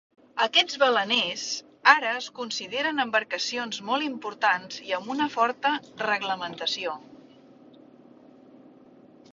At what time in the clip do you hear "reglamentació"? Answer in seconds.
6.07-6.99